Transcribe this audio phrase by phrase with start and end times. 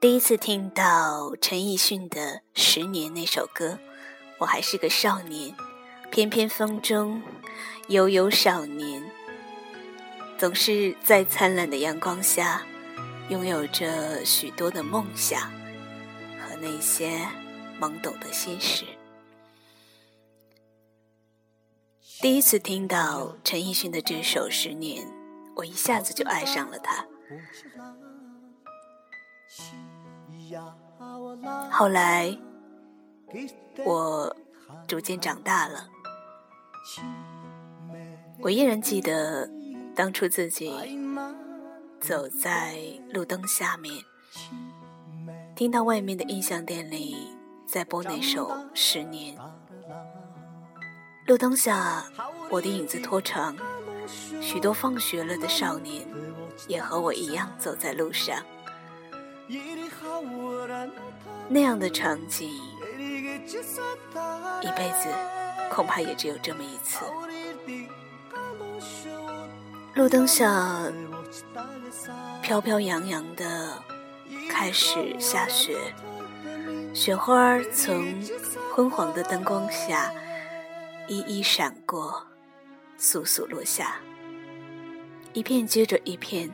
[0.00, 3.78] 第一次听到陈奕迅的《十年》那首歌，
[4.38, 5.54] 我还是个少年，
[6.10, 7.22] 翩翩风中，
[7.88, 9.04] 悠悠少年，
[10.38, 12.62] 总是在灿烂的阳光下，
[13.28, 15.42] 拥有着许多的梦想
[16.38, 17.28] 和那些
[17.78, 18.86] 懵懂的心事。
[22.22, 25.06] 第一次听到陈奕迅的这首《十年》，
[25.56, 27.04] 我一下子就爱上了他。
[31.70, 32.36] 后来，
[33.84, 34.36] 我
[34.86, 35.88] 逐渐长大了。
[38.40, 39.48] 我依然记得
[39.94, 40.72] 当初自己
[42.00, 42.78] 走在
[43.12, 43.94] 路灯下面，
[45.54, 47.28] 听到外面的音像店里
[47.66, 49.36] 在播那首《十年》。
[51.26, 52.04] 路灯下，
[52.50, 53.54] 我的影子拖长，
[54.40, 56.04] 许多放学了的少年
[56.66, 58.42] 也和我一样走在路上。
[61.48, 62.48] 那样的场景，
[64.62, 65.08] 一辈子
[65.70, 67.04] 恐怕也只有这么一次。
[69.94, 70.90] 路灯下，
[72.42, 73.82] 飘飘扬扬的
[74.48, 75.76] 开始下雪，
[76.94, 78.06] 雪花从
[78.72, 80.12] 昏黄的灯光下
[81.08, 82.24] 一一闪过，
[82.96, 83.96] 簌簌落下，
[85.32, 86.48] 一片接着一片。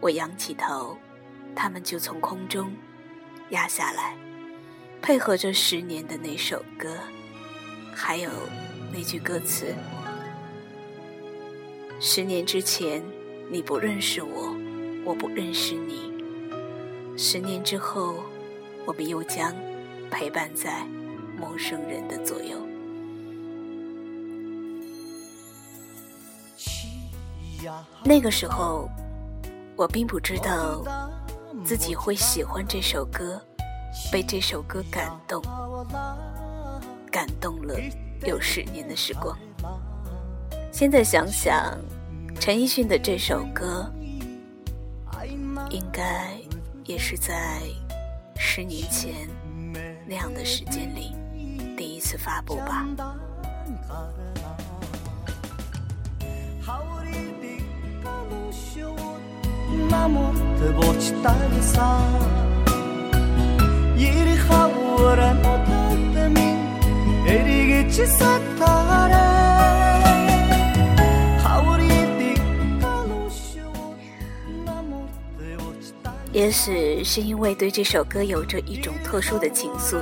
[0.00, 0.96] 我仰起头。
[1.56, 2.70] 他们就从空中
[3.50, 4.14] 压下来，
[5.00, 6.98] 配合着十年的那首歌，
[7.94, 8.30] 还有
[8.92, 9.74] 那句歌词
[11.98, 13.02] ：“十年之前
[13.50, 14.54] 你不认识我，
[15.04, 16.12] 我不认识你；
[17.16, 18.22] 十年之后，
[18.84, 19.54] 我们又将
[20.10, 20.86] 陪伴在
[21.38, 22.60] 陌生人的左右。”
[28.04, 28.88] 那个时候，
[29.74, 31.05] 我并不知道。
[31.66, 33.44] 自己会喜欢这首歌，
[34.12, 35.42] 被这首歌感动，
[37.10, 37.74] 感动了
[38.24, 39.36] 有十年的时光。
[40.70, 41.76] 现在想想，
[42.38, 43.92] 陈奕迅的这首歌，
[45.68, 46.38] 应该
[46.84, 47.60] 也是在
[48.36, 49.28] 十年前
[50.06, 51.16] 那样的时间里
[51.76, 52.86] 第一次发布吧。
[76.32, 79.96] 也许是因为对这首歌有着一种特殊的情愫，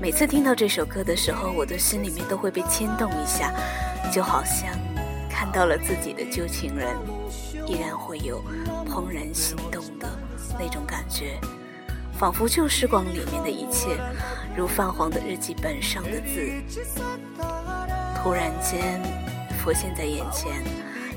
[0.00, 3.52] 每次听到这首歌的时候，我的心里面都会被牵动一下，
[4.12, 4.70] 就好像
[5.28, 7.17] 看到了自己的旧情人。
[7.68, 8.42] 依然会有
[8.86, 10.08] 怦然心动的
[10.58, 11.38] 那种感觉，
[12.18, 13.98] 仿佛旧时光里面的一切，
[14.56, 16.50] 如泛黄的日记本上的字，
[18.16, 19.02] 突然间
[19.58, 20.64] 浮现在眼前，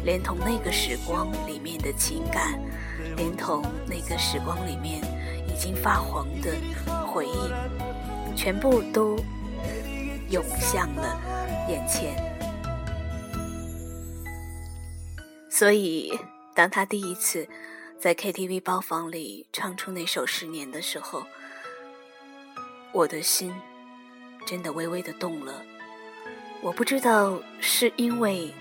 [0.03, 2.59] 连同那个时光里面的情感，
[3.16, 5.00] 连同那个时光里面
[5.47, 6.51] 已经发黄的
[7.07, 9.18] 回忆，全部都
[10.29, 11.18] 涌向了
[11.69, 12.13] 眼前，
[15.50, 16.12] 所以。
[16.53, 17.47] 当他第一次
[18.00, 21.23] 在 KTV 包房里唱出那首《十年》的时候，
[22.91, 23.53] 我的心
[24.45, 25.63] 真的微微的动了。
[26.62, 28.53] 我不知道是因为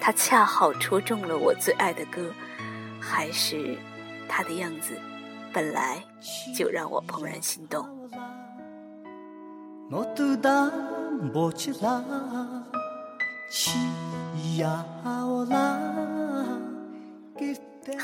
[0.00, 2.30] 他恰好戳中了我最爱的歌，
[3.00, 3.78] 还是
[4.28, 4.98] 他的样子
[5.52, 6.04] 本来
[6.54, 7.88] 就让我怦然心动。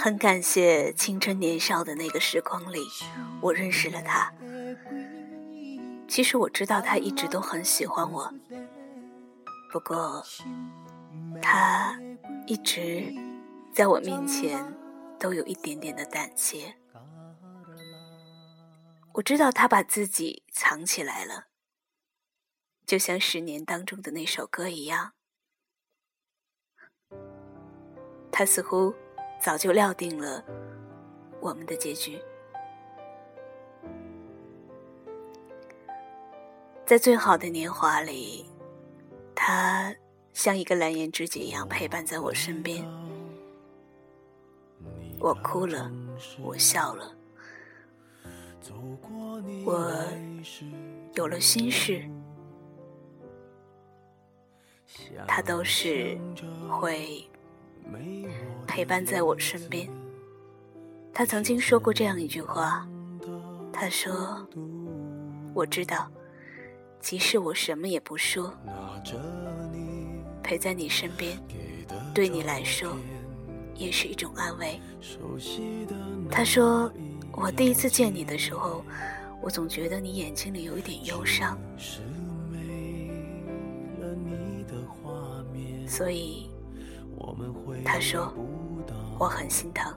[0.06, 2.86] 很感谢青春年少的那个时光里，
[3.42, 4.32] 我认识了他。
[6.06, 8.32] 其实我知道他一直都很喜欢我，
[9.72, 10.24] 不过
[11.42, 11.98] 他
[12.46, 13.12] 一直
[13.72, 14.72] 在我面前
[15.18, 16.76] 都有一点点的胆怯。
[19.14, 21.48] 我知道他把自己藏起来了，
[22.86, 25.14] 就像十年当中的那首歌一样，
[28.30, 28.94] 他似乎。
[29.40, 30.44] 早就料定了
[31.40, 32.20] 我们的结局，
[36.84, 38.44] 在最好的年华里，
[39.34, 39.94] 他
[40.32, 42.84] 像一个蓝颜知己一样陪伴在我身边。
[45.20, 45.90] 我哭了，
[46.42, 47.14] 我笑了，
[49.64, 49.82] 我
[51.14, 52.04] 有了心事，
[55.28, 56.18] 他都是
[56.68, 57.24] 会。
[58.66, 59.88] 陪伴在我身边，
[61.12, 62.86] 他曾经说过这样一句话，
[63.72, 64.46] 他说
[65.54, 66.10] ：“我知道，
[67.00, 68.52] 即使我什么也不说，
[70.42, 71.38] 陪在你身边，
[72.12, 72.96] 对你来说
[73.74, 74.78] 也是一种安慰。”
[76.30, 76.92] 他说
[77.32, 78.84] ：“我第一次见你的时候，
[79.40, 81.58] 我总觉得你眼睛里有一点忧伤，
[85.86, 86.50] 所以
[87.84, 88.32] 他说
[89.18, 89.92] 我很心疼。”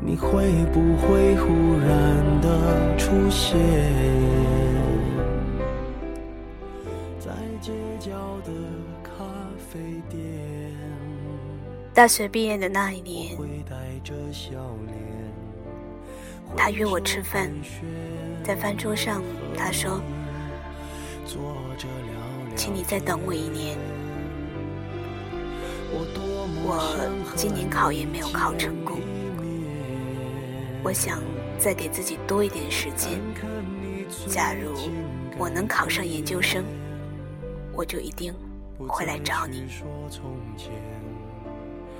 [0.00, 3.56] 你会不会忽然的出现
[7.18, 7.30] 在
[7.60, 8.10] 街角
[8.44, 8.50] 的
[9.02, 9.24] 咖
[9.58, 10.20] 啡店？
[11.94, 13.36] 大学毕业的那一年，
[16.56, 17.50] 他约我吃饭，
[18.42, 19.22] 在饭桌上，
[19.56, 20.00] 他说
[22.56, 23.76] ：“请你再等我一年。”
[26.66, 29.00] 我今年考研没有考成功。
[30.82, 31.22] 我想
[31.58, 33.20] 再给自己多一点时间。
[34.28, 34.72] 假如
[35.38, 36.64] 我能考上研究生，
[37.72, 38.34] 我就一定
[38.88, 39.66] 会来找你。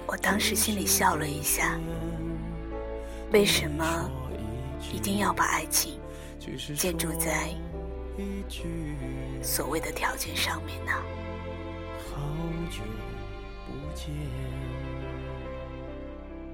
[0.06, 1.78] 我当时心里笑了一下。
[3.32, 4.10] 为什么
[4.92, 5.98] 一定要把爱情
[6.76, 7.48] 建筑在
[9.42, 10.92] 所谓的条件上面呢
[12.10, 12.20] 好？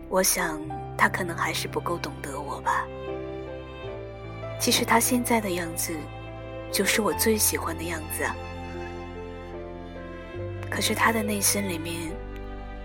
[0.09, 0.61] 我想，
[0.97, 2.87] 他可能还是不够懂得我吧。
[4.59, 5.95] 其实他现在的样子，
[6.73, 8.35] 就是我最喜欢的样子啊。
[10.69, 12.13] 可是他的内心里面，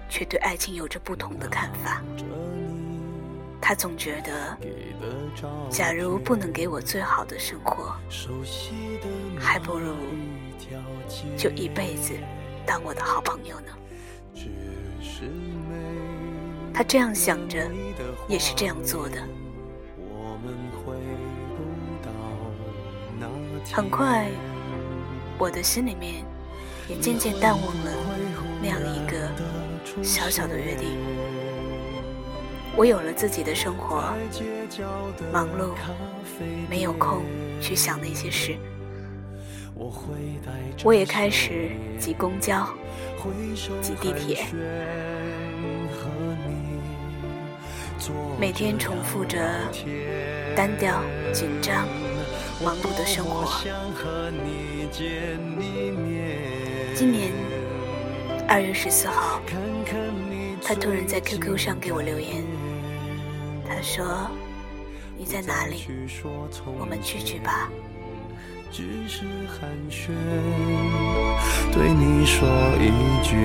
[0.07, 2.03] 却对爱情有着不同的看法。
[3.67, 4.55] 他总觉得，
[5.71, 7.95] 假如不能给我最好的生活，
[9.39, 9.95] 还不如
[11.35, 12.13] 就一辈子
[12.63, 13.71] 当我的好朋友呢。
[16.71, 17.67] 他这样想着，
[18.27, 19.17] 也是这样做的。
[23.73, 24.29] 很快，
[25.39, 26.23] 我的心里面
[26.87, 27.91] 也渐渐淡忘了
[28.61, 30.99] 那样一个小小的约定。
[32.77, 34.13] 我有了自己的生活，
[35.31, 35.73] 忙碌，
[36.69, 37.23] 没有空
[37.61, 38.57] 去想那些事。
[40.83, 42.67] 我也开始挤公交，
[43.81, 44.45] 挤地铁。
[48.37, 49.39] 每天重复着
[50.53, 51.01] 单调、
[51.31, 51.87] 紧张、
[52.61, 53.49] 忙碌的生活。
[56.93, 57.31] 今年
[58.49, 59.41] 二月十四号，
[60.61, 62.43] 他突然在 QQ 上给我留言，
[63.67, 64.29] 他说
[65.17, 65.87] ：“你在哪里？
[66.79, 67.69] 我们聚聚吧。”
[68.71, 70.09] 只是寒暄
[71.71, 72.47] 对你说
[72.79, 72.91] 一
[73.23, 73.35] 句，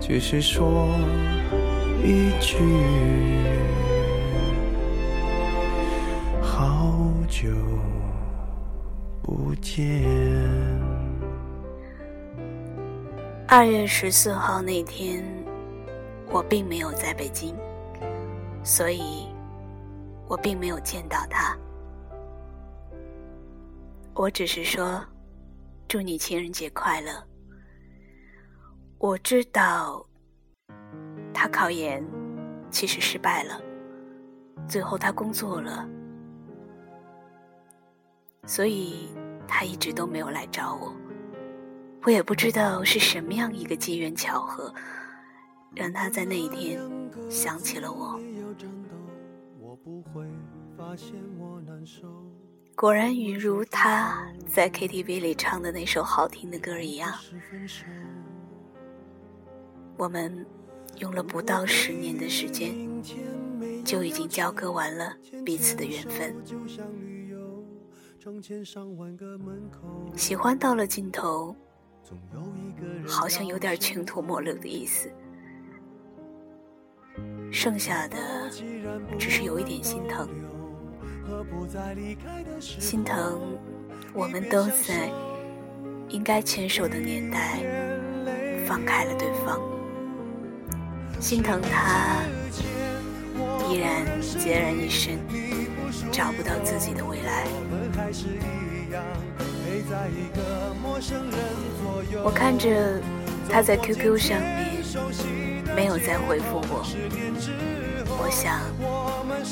[0.00, 0.88] 只是说。
[2.00, 2.56] 一句，
[6.40, 6.94] 好
[7.28, 7.48] 久
[9.20, 10.04] 不见。
[13.48, 15.24] 二月十四号那天，
[16.30, 17.52] 我并没有在北京，
[18.68, 19.26] 所以
[20.28, 21.56] 我并没有见到他。
[24.12, 25.02] 我只是说，
[25.88, 27.10] 祝你情人节快乐。
[28.98, 30.04] 我知道。
[31.32, 32.04] 他考研
[32.68, 33.58] 其实失败了，
[34.68, 35.88] 最后他工作了，
[38.44, 39.08] 所以
[39.46, 40.92] 他一直都没有来找我。
[42.02, 44.74] 我也不知道是什么样一个机缘巧合，
[45.74, 46.78] 让他在那一天
[47.30, 48.20] 想起了我。
[52.74, 57.12] 果然，与如他在 KTV 里唱的那首好听的歌一样，
[59.96, 60.46] 我们。
[60.96, 62.74] 用了不到十年的时间，
[63.84, 66.34] 就已经交割完了彼此的缘分。
[70.16, 71.54] 喜欢到了尽头，
[73.06, 75.08] 好像有点穷途末路的意思。
[77.52, 78.16] 剩下的
[79.20, 80.28] 只是有一点心疼，
[82.58, 83.58] 心疼
[84.14, 85.10] 我们都在
[86.08, 87.60] 应该牵手的年代
[88.66, 89.60] 放开了对方。
[91.20, 92.22] 心疼他
[93.68, 95.18] 依然孑然一身，
[96.10, 97.44] 找不到自己的未来。
[102.24, 103.00] 我看着
[103.50, 106.84] 他在 QQ 上面没有再回复我，
[108.20, 108.60] 我想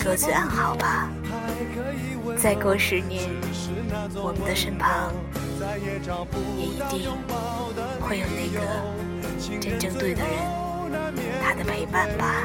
[0.04, 1.08] 各自安好吧。
[2.36, 3.30] 再过十年，
[4.14, 5.12] 我们的身旁
[6.56, 7.10] 也一定
[8.00, 8.58] 会有那个
[9.60, 10.32] 真正对的人。
[11.42, 12.44] 他的陪伴吧。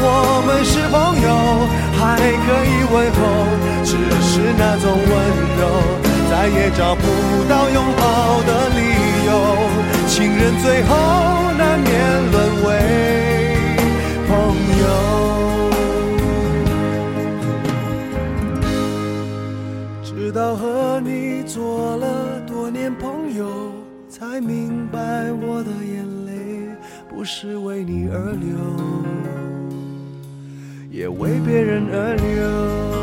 [0.00, 1.28] 我们是朋友，
[1.98, 3.20] 还可以问候，
[3.84, 5.10] 只是那种温
[5.58, 5.62] 柔，
[6.30, 7.02] 再也找不
[7.48, 8.02] 到拥抱
[8.46, 8.80] 的理
[9.26, 9.30] 由。
[10.06, 10.94] 情人最后
[11.58, 11.90] 难免
[12.30, 12.66] 沦为
[14.28, 14.30] 朋
[14.80, 14.86] 友。
[20.02, 23.72] 直到和你做了多年朋友，
[24.08, 24.98] 才明白
[25.32, 26.30] 我的眼泪
[27.08, 28.56] 不是为你而流。
[30.90, 32.97] 也为别人而流。